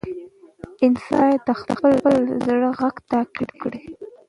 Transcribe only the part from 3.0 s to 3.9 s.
تعقیب کړي.